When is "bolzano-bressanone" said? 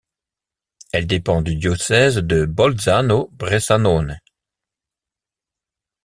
2.47-4.17